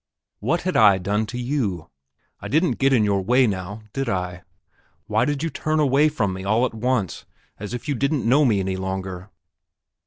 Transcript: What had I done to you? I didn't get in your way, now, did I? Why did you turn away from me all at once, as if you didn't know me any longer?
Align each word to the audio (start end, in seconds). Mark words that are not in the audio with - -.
What 0.39 0.61
had 0.61 0.75
I 0.75 0.97
done 0.97 1.27
to 1.27 1.37
you? 1.37 1.91
I 2.39 2.47
didn't 2.47 2.79
get 2.79 2.91
in 2.91 3.03
your 3.03 3.21
way, 3.21 3.45
now, 3.45 3.83
did 3.93 4.09
I? 4.09 4.41
Why 5.05 5.25
did 5.25 5.43
you 5.43 5.51
turn 5.51 5.79
away 5.79 6.09
from 6.09 6.33
me 6.33 6.43
all 6.43 6.65
at 6.65 6.73
once, 6.73 7.25
as 7.59 7.75
if 7.75 7.87
you 7.87 7.93
didn't 7.93 8.27
know 8.27 8.43
me 8.43 8.59
any 8.59 8.77
longer? 8.77 9.29